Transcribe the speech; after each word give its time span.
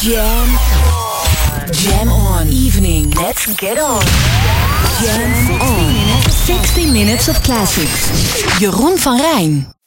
Jam 0.00 0.48
on. 0.56 1.72
Jam 1.72 2.08
on. 2.08 2.48
Evening. 2.48 3.10
Let's 3.16 3.46
get 3.56 3.78
on. 3.78 4.00
Jam 5.02 5.60
on. 5.60 6.22
60 6.30 6.86
minutes 6.86 7.28
of 7.28 7.40
classics. 7.40 8.10
Jeroen 8.60 8.98
van 8.98 9.20
Rijn. 9.20 9.77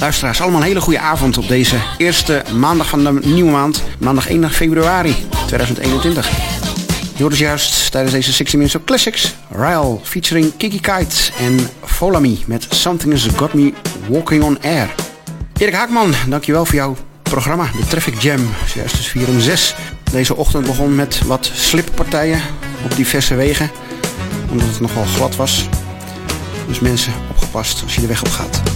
Luisteraars, 0.00 0.40
allemaal 0.40 0.60
een 0.60 0.66
hele 0.66 0.80
goede 0.80 0.98
avond 1.00 1.38
op 1.38 1.48
deze 1.48 1.76
eerste 1.96 2.42
maandag 2.54 2.88
van 2.88 3.04
de 3.04 3.12
nieuwe 3.24 3.50
maand. 3.50 3.82
Maandag 3.98 4.28
1 4.28 4.50
februari 4.50 5.16
2021. 5.46 6.30
Je 7.16 7.22
hoorde 7.22 7.36
juist 7.36 7.90
tijdens 7.90 8.14
deze 8.14 8.32
60 8.32 8.54
Minutes 8.54 8.80
of 8.80 8.84
Classics. 8.84 9.34
Ryle 9.50 9.98
featuring 10.02 10.56
Kiki 10.56 10.80
Kite 10.80 11.32
en 11.38 11.58
Follow 11.84 12.20
Me 12.20 12.38
met 12.46 12.66
Something 12.70 13.12
Has 13.12 13.26
Got 13.36 13.52
Me 13.52 13.72
Walking 14.08 14.42
On 14.42 14.62
Air. 14.62 14.94
Erik 15.58 15.74
Haakman, 15.74 16.14
dankjewel 16.28 16.64
voor 16.64 16.74
jouw 16.74 16.96
programma, 17.22 17.64
de 17.64 17.86
Traffic 17.86 18.20
Jam. 18.20 18.48
Juist 18.74 18.96
dus 18.96 19.06
4 19.06 19.28
om 19.28 19.40
6. 19.40 19.74
Deze 20.10 20.36
ochtend 20.36 20.66
begon 20.66 20.94
met 20.94 21.22
wat 21.26 21.50
slippartijen 21.54 22.40
op 22.84 22.96
diverse 22.96 23.34
wegen. 23.34 23.70
Omdat 24.50 24.68
het 24.68 24.80
nogal 24.80 25.04
glad 25.04 25.36
was. 25.36 25.68
Dus 26.68 26.80
mensen, 26.80 27.12
opgepast 27.30 27.82
als 27.82 27.94
je 27.94 28.00
de 28.00 28.06
weg 28.06 28.20
op 28.20 28.30
gaat. 28.30 28.75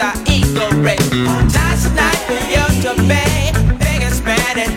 I 0.00 0.12
eat 0.32 0.46
the 0.54 0.66
red. 0.80 0.98
Last 1.52 1.94
night 1.94 2.20
to 2.26 2.34
biggest 3.78 4.24
man 4.24 4.58
in 4.58 4.70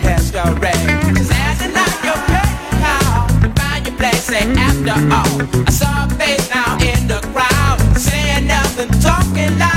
find 3.56 3.86
your 3.86 3.96
place, 3.96 4.30
after 4.58 5.00
all. 5.16 5.64
I 5.66 5.70
saw 5.70 6.04
a 6.04 6.10
face 6.10 6.50
now 6.50 6.76
in 6.76 7.08
the 7.08 7.20
crowd, 7.32 7.78
saying 7.96 8.46
nothing, 8.46 8.90
talking. 9.00 9.69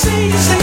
see 0.00 0.28
you. 0.28 0.59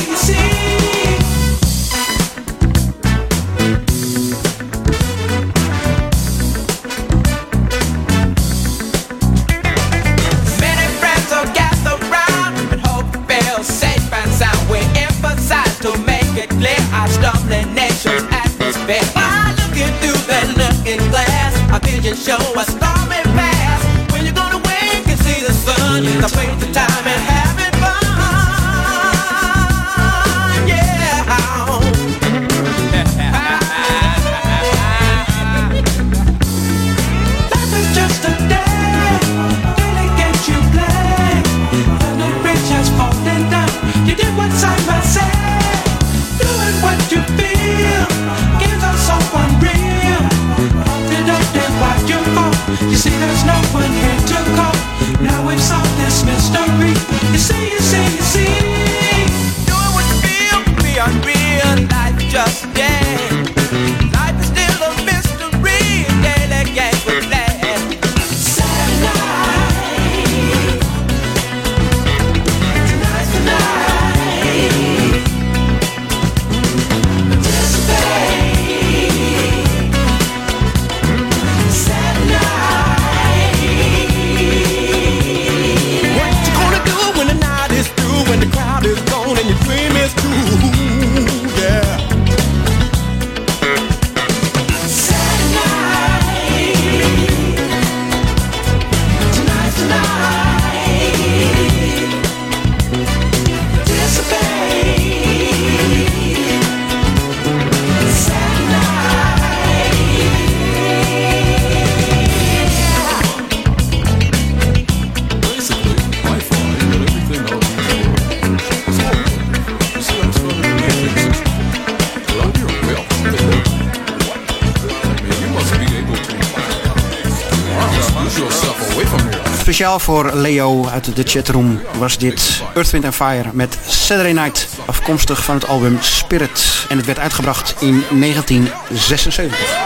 voor 129.99 130.31
Leo 130.33 130.87
uit 130.87 131.15
de 131.15 131.23
chatroom 131.23 131.81
was 131.97 132.17
dit 132.17 132.61
Earthwind 132.75 133.15
Fire 133.15 133.49
met 133.53 133.77
Saturday 133.87 134.31
Night, 134.31 134.67
afkomstig 134.85 135.43
van 135.43 135.55
het 135.55 135.67
album 135.67 135.97
Spirit. 136.01 136.85
En 136.89 136.97
het 136.97 137.05
werd 137.05 137.19
uitgebracht 137.19 137.75
in 137.79 138.03
1976. 138.09 139.77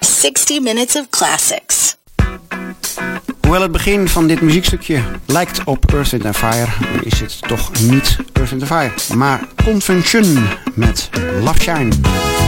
60 0.00 0.60
Minutes 0.60 0.96
of 0.96 1.08
Classics. 1.10 1.96
Hoewel 3.40 3.62
het 3.62 3.72
begin 3.72 4.08
van 4.08 4.26
dit 4.26 4.40
muziekstukje 4.40 5.02
lijkt 5.26 5.64
op 5.64 5.92
Earthwind 5.92 6.36
Fire, 6.36 6.70
is 7.02 7.20
het 7.20 7.38
toch 7.40 7.70
niet 7.80 8.16
Earthwind 8.32 8.64
Fire, 8.64 9.16
maar 9.16 9.40
Convention 9.64 10.48
met 10.74 11.10
Love 11.40 11.60
Shine. 11.60 12.47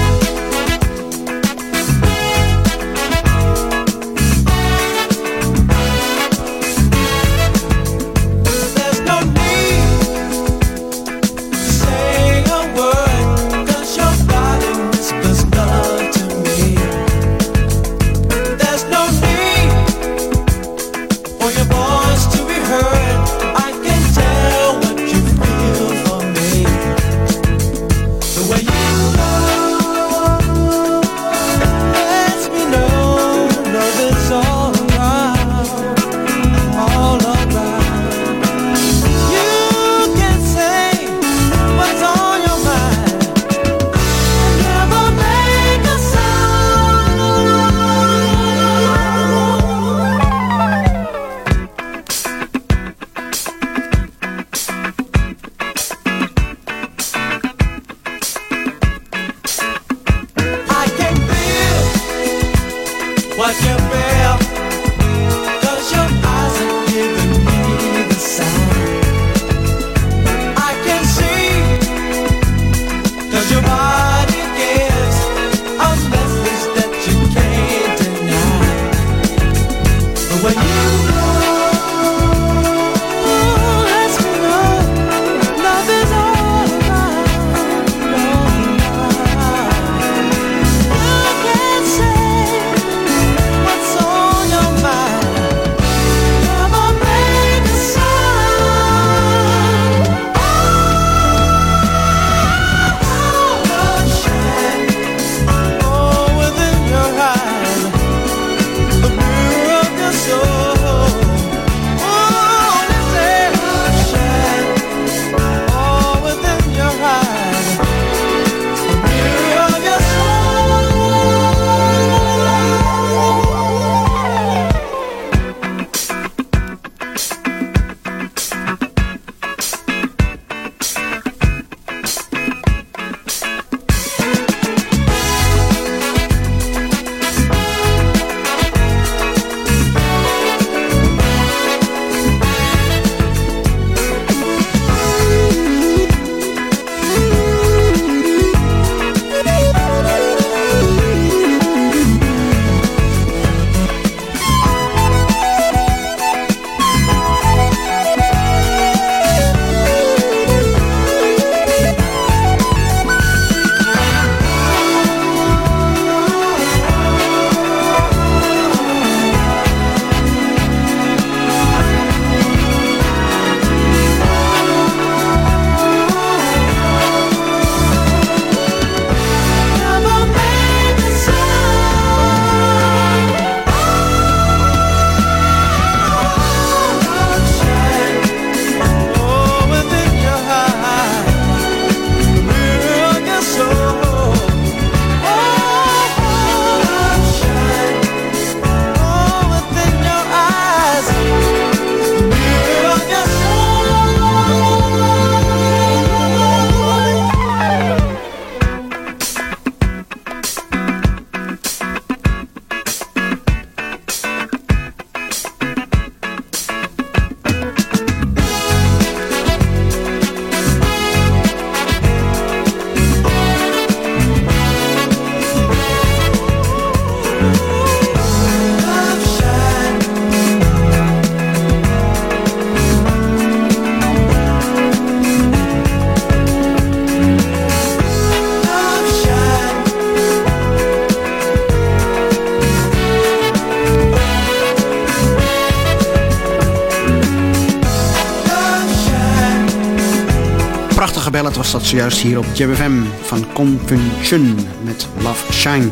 zojuist 251.90 252.20
hier 252.20 252.38
op 252.38 252.44
JBFM 252.54 253.02
van 253.22 253.52
Confucian 253.52 254.58
met 254.82 255.08
Love 255.22 255.52
Shine. 255.52 255.88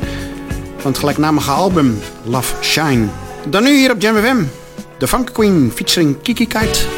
Van 0.76 0.90
het 0.90 0.98
gelijknamige 0.98 1.50
album 1.50 1.98
Love 2.24 2.54
Shine. 2.62 3.06
Dan 3.48 3.62
nu 3.62 3.76
hier 3.76 3.90
op 3.90 4.00
JBFM, 4.00 4.42
de 4.98 5.08
Funk 5.08 5.32
Queen 5.32 5.72
featuring 5.74 6.22
Kiki 6.22 6.46
Kite. 6.46 6.97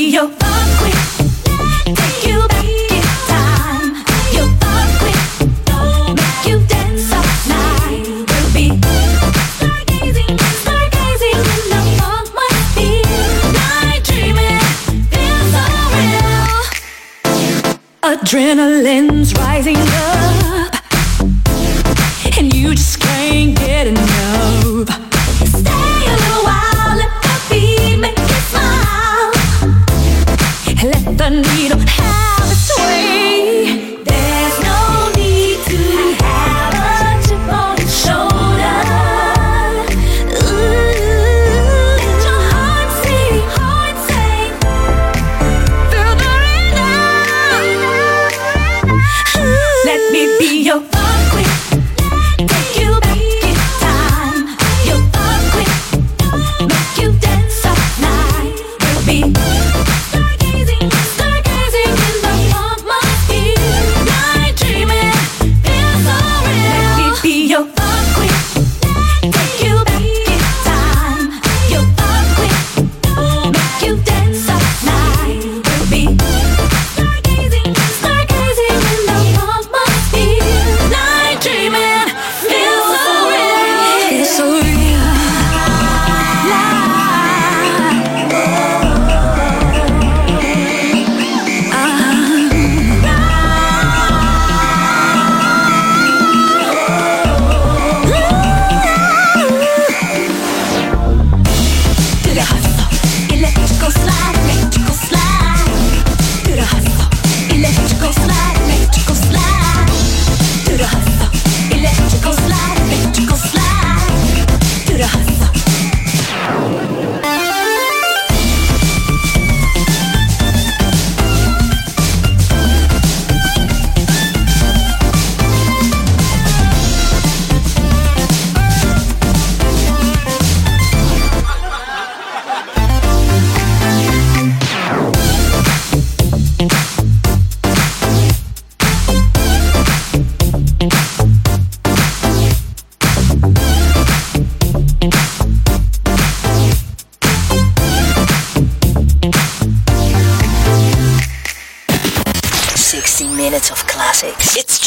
Adrenaline's 18.31 19.33
rising 19.33 19.75
up. 19.75 20.20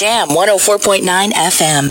Jam 0.05 0.29
104.9 0.29 1.07
FM. 1.51 1.89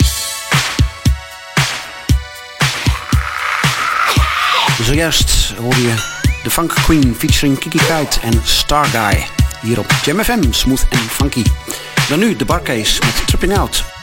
Zojuist 4.82 5.52
hoor 5.60 5.76
je 5.76 5.94
de 6.42 6.50
Funk 6.50 6.74
Queen 6.84 7.14
featuring 7.18 7.58
Kiki 7.58 7.78
Kuit 7.78 8.18
en 8.22 8.40
Star 8.44 8.86
Guy 8.86 9.26
hier 9.60 9.78
op 9.78 9.86
Jam 10.04 10.24
FM, 10.24 10.52
smooth 10.52 10.82
en 10.90 10.98
funky. 10.98 11.42
Dan 12.08 12.18
nu 12.18 12.36
de 12.36 12.44
barcase 12.44 13.00
met 13.04 13.26
Tripping 13.26 13.58
Out. 13.58 13.93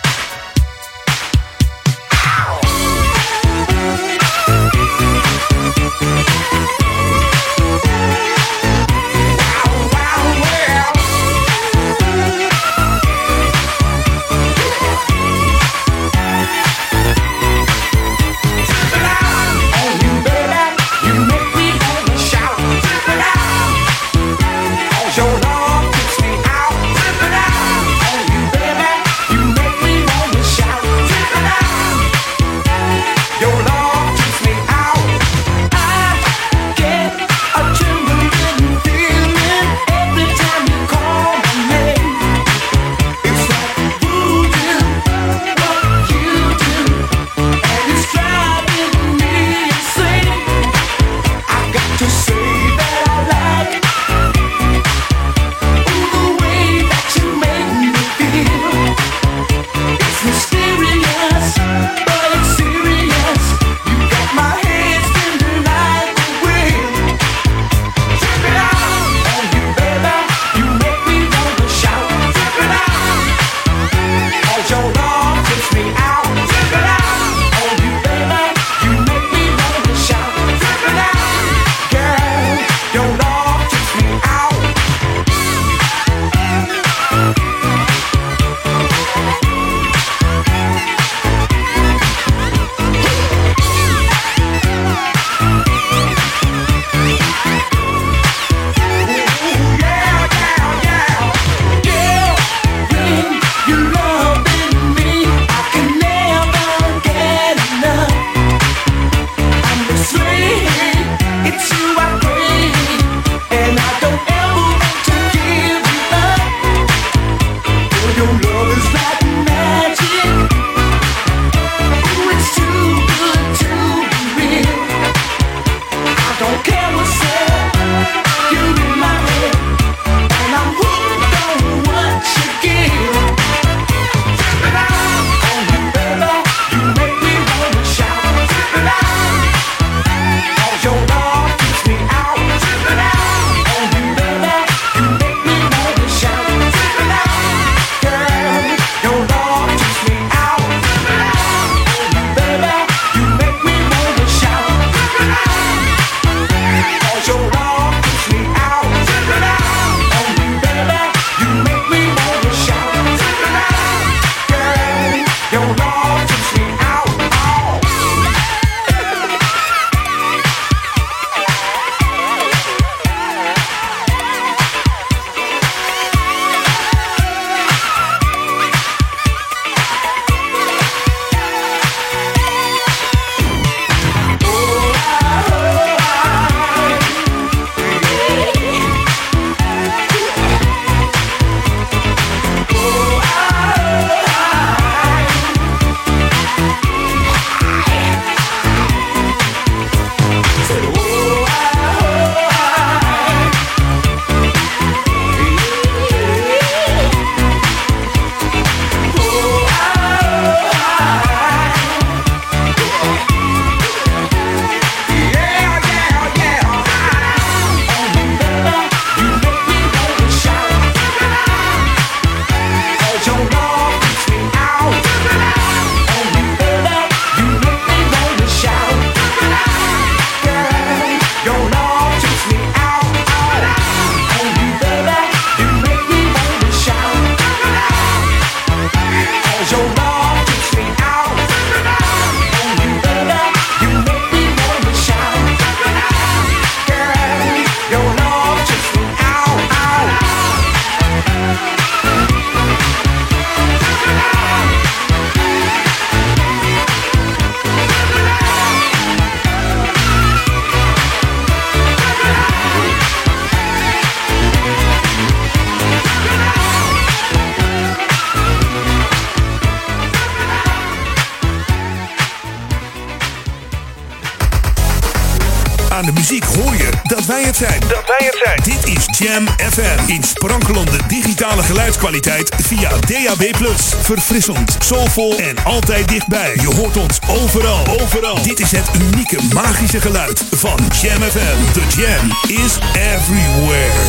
Aan 276.01 276.07
de 276.07 276.13
muziek 276.13 276.43
hoor 276.43 276.75
je 276.75 276.89
dat 277.03 277.25
wij 277.25 277.43
het 277.43 277.55
zijn. 277.55 277.79
Dat 277.79 278.03
wij 278.07 278.29
het 278.31 278.41
zijn. 278.43 278.59
Dit 278.63 278.97
is 278.97 279.17
Jam 279.17 279.47
FM. 279.47 280.11
In 280.11 280.23
sprankelende 280.23 280.97
digitale 281.07 281.63
geluidskwaliteit 281.63 282.55
via 282.63 282.89
DAB+. 282.89 283.55
Verfrissend, 284.01 284.77
soulvol 284.79 285.37
en 285.37 285.63
altijd 285.63 286.07
dichtbij. 286.07 286.53
Je 286.55 286.75
hoort 286.75 286.97
ons 286.97 287.19
overal. 287.29 287.87
Overal. 288.01 288.41
Dit 288.41 288.59
is 288.59 288.71
het 288.71 288.89
unieke 289.01 289.37
magische 289.53 290.01
geluid 290.01 290.43
van 290.51 290.79
Jam 291.01 291.21
FM. 291.21 291.71
The 291.73 292.01
Jam 292.01 292.57
is 292.63 292.77
everywhere. 292.93 294.01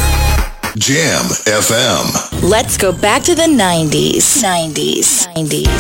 Jam 0.75 1.27
FM. 1.63 2.47
Let's 2.47 2.77
go 2.77 2.93
back 2.93 3.23
to 3.23 3.35
the 3.35 3.55
90s. 3.57 4.41
90s. 4.41 5.27
90s. 5.35 5.53
90s. 5.53 5.73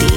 90s. 0.00 0.13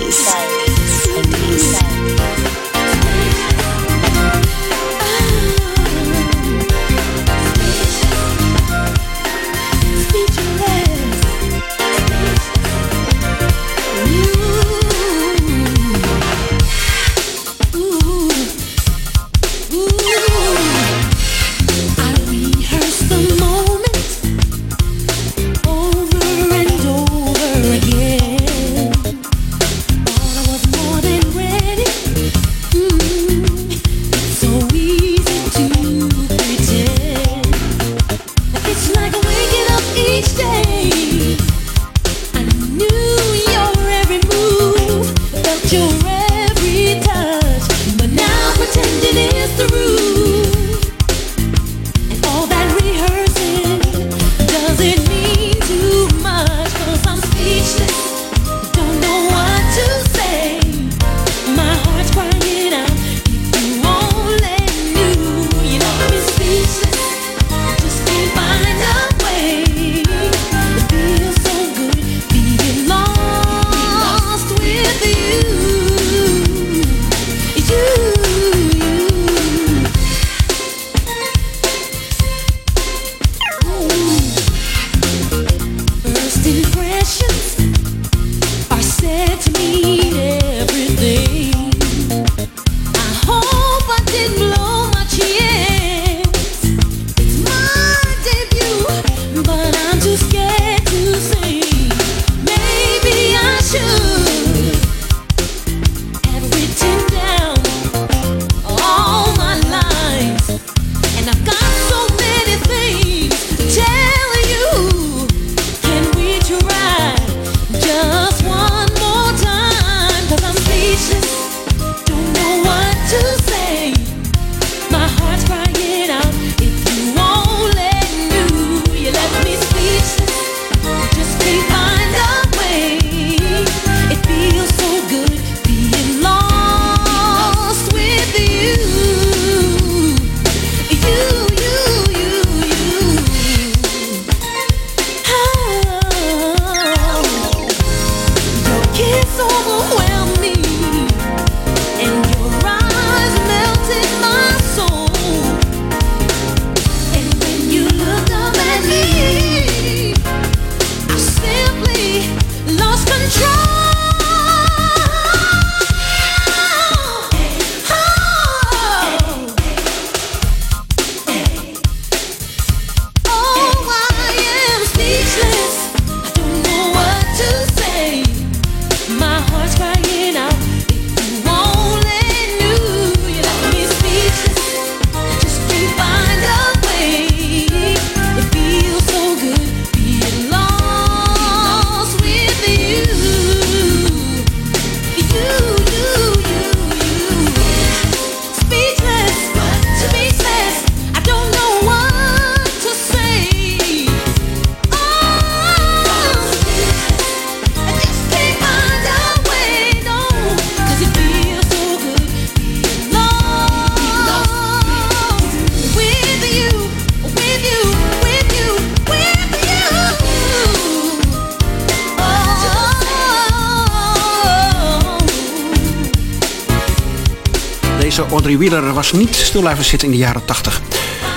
Wheeler 228.58 228.94
was 228.94 229.12
niet 229.12 229.36
stil 229.36 229.62
blijven 229.62 229.86
zitten 229.86 230.08
in 230.08 230.14
de 230.14 230.20
jaren 230.20 230.46
80. 230.46 230.82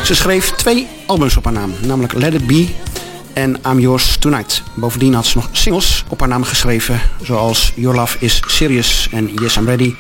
Ze 0.05 0.15
schreef 0.15 0.51
twee 0.51 0.87
albums 1.07 1.37
op 1.37 1.45
haar 1.45 1.53
naam, 1.53 1.75
namelijk 1.87 2.13
Let 2.13 2.35
It 2.35 2.47
Be 2.47 2.69
en 3.33 3.61
I'm 3.67 3.81
Yours 3.81 4.17
Tonight. 4.17 4.63
Bovendien 4.75 5.15
had 5.15 5.27
ze 5.27 5.37
nog 5.37 5.49
singles 5.53 6.05
op 6.09 6.21
haar 6.21 6.29
naam 6.29 6.45
geschreven, 6.45 7.01
zoals 7.23 7.73
Your 7.75 7.97
Love 7.97 8.17
Is 8.21 8.43
Serious 8.47 9.09
en 9.11 9.35
Yes 9.35 9.57
I'm 9.57 9.67
Ready. 9.67 9.95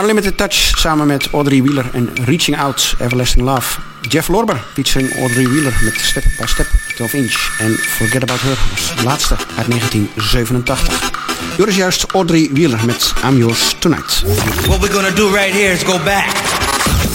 Unlimited 0.00 0.36
Touch 0.36 0.54
samen 0.78 1.06
met 1.06 1.28
Audrey 1.32 1.62
Wheeler 1.62 1.90
en 1.92 2.10
Reaching 2.24 2.58
Out, 2.58 2.94
Everlasting 2.98 3.44
Love. 3.44 3.78
Jeff 4.08 4.28
Lorber 4.28 4.64
featuring 4.72 5.18
Audrey 5.18 5.48
Wheeler 5.48 5.74
met 5.82 5.94
Step 5.94 6.24
by 6.40 6.46
Step, 6.46 6.66
12 6.94 7.12
Inch. 7.12 7.58
En 7.58 7.72
Forget 7.72 8.22
About 8.22 8.40
Her 8.40 8.56
was 8.70 8.96
de 8.96 9.02
laatste 9.02 9.36
uit 9.56 9.68
1987. 9.68 11.10
Joris 11.56 11.76
juist 11.76 12.04
Audrey 12.12 12.48
Wheeler 12.52 12.84
met 12.84 13.12
I'm 13.24 13.36
Yours 13.36 13.74
Tonight. 13.78 14.22
What 14.66 14.80
we're 14.80 14.92
gonna 14.92 15.10
do 15.10 15.28
right 15.28 15.52
here 15.52 15.72
is 15.72 15.82
go 15.82 15.98
back, 16.04 16.26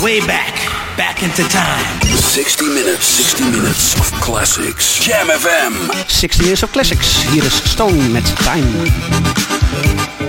way 0.01 0.19
back, 0.21 0.55
back 0.97 1.21
into 1.21 1.43
time. 1.49 2.01
60 2.01 2.65
minutes, 2.69 3.05
60 3.05 3.51
minutes 3.51 3.93
of 3.99 4.11
classics. 4.19 4.99
Jam 4.99 5.27
FM. 5.27 5.73
60 6.09 6.45
Years 6.45 6.63
of 6.63 6.71
Classics. 6.71 7.21
Hier 7.31 7.43
is 7.43 7.53
Stone 7.53 8.11
met 8.11 8.25
Time. 8.25 10.20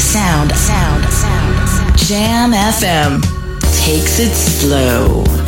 the 0.00 0.06
sound, 0.06 0.50
sound, 0.56 1.04
sound, 1.12 1.68
sound. 1.68 1.98
Jam 1.98 2.52
FM 2.52 3.20
takes 3.84 4.18
it 4.18 4.32
slow. 4.32 5.39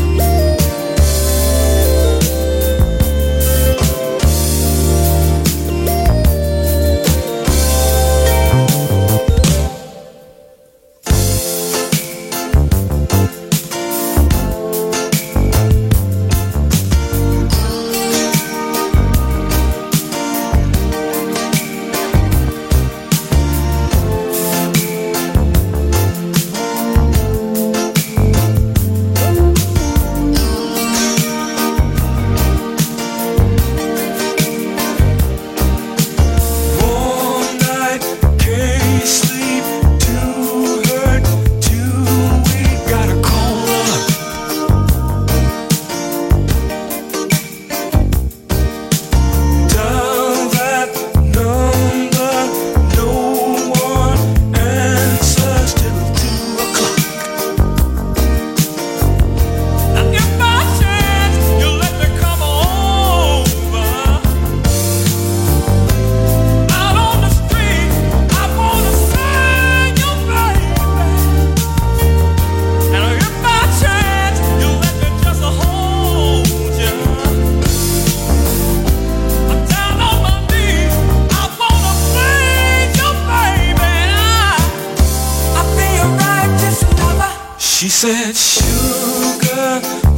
She 87.82 87.88
said, 87.88 88.36
Sugar. 88.36 90.11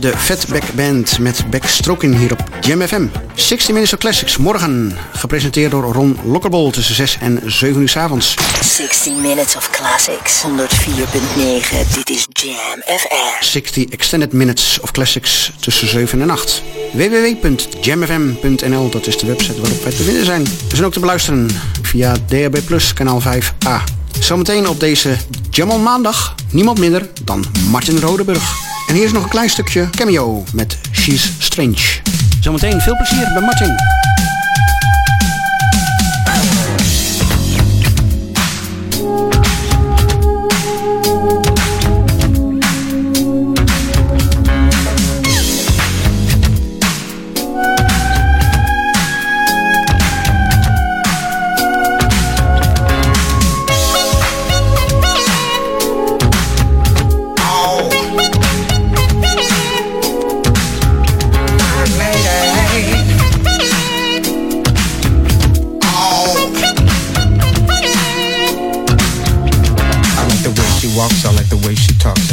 De 0.00 0.16
Fatback 0.16 0.72
Band 0.72 1.18
met 1.18 1.50
Backstroking 1.50 2.18
hier 2.18 2.32
op 2.32 2.44
Jam 2.60 2.82
FM. 2.82 3.06
60 3.34 3.68
Minutes 3.68 3.92
of 3.92 3.98
Classics, 3.98 4.36
morgen 4.36 4.96
gepresenteerd 5.12 5.70
door 5.70 5.92
Ron 5.92 6.18
Lokkerbol 6.24 6.70
tussen 6.70 6.94
6 6.94 7.18
en 7.20 7.40
7 7.46 7.80
uur 7.80 7.88
s 7.88 7.96
avonds. 7.96 8.34
60 8.60 9.12
Minutes 9.12 9.56
of 9.56 9.70
Classics. 9.70 10.42
104.9. 10.42 10.48
Dit 11.94 12.10
is 12.10 12.26
Jam 12.32 12.82
FM. 12.98 13.44
60 13.44 13.84
Extended 13.84 14.32
Minutes 14.32 14.80
of 14.80 14.90
Classics 14.90 15.52
tussen 15.60 15.88
7 15.88 16.20
en 16.20 16.30
8. 16.30 16.62
www.jamfm.nl, 16.92 18.88
dat 18.90 19.06
is 19.06 19.18
de 19.18 19.26
website 19.26 19.60
waarop 19.60 19.82
wij 19.82 19.92
te 19.92 20.02
vinden 20.02 20.24
zijn. 20.24 20.44
We 20.44 20.50
zijn 20.70 20.84
ook 20.84 20.92
te 20.92 21.00
beluisteren 21.00 21.50
via 21.82 22.16
DHB 22.26 22.58
Plus 22.64 22.92
kanaal 22.92 23.22
5A. 23.22 23.82
Zometeen 24.20 24.68
op 24.68 24.80
deze 24.80 25.16
Jam 25.50 25.70
on 25.70 25.82
maandag 25.82 26.34
niemand 26.50 26.78
minder 26.78 27.08
dan 27.24 27.44
Martin 27.70 27.98
Rodeburg. 27.98 28.69
En 28.90 28.96
hier 28.96 29.04
is 29.04 29.12
nog 29.12 29.22
een 29.22 29.28
klein 29.28 29.50
stukje 29.50 29.90
cameo 29.90 30.44
met 30.52 30.78
She's 30.92 31.32
Strange. 31.38 32.00
Zometeen 32.40 32.80
veel 32.80 32.96
plezier 32.96 33.30
bij 33.32 33.42
Martin. 33.42 33.74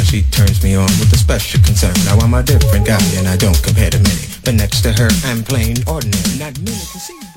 She 0.08 0.22
turns 0.30 0.62
me 0.64 0.74
on 0.74 0.88
with 0.98 1.12
a 1.12 1.18
special 1.18 1.60
concern. 1.62 1.92
Now 2.06 2.18
I'm 2.18 2.32
a 2.32 2.42
different 2.42 2.86
guy, 2.86 3.02
and 3.16 3.28
I 3.28 3.36
don't 3.36 3.62
compare 3.62 3.90
to 3.90 3.98
many. 3.98 4.24
But 4.42 4.54
next 4.54 4.80
to 4.82 4.92
her, 4.92 5.08
I'm 5.24 5.44
plain 5.44 5.76
ordinary. 5.86 6.38
Not 6.38 6.58
many 6.60 6.80
can 6.92 7.00
see. 7.00 7.27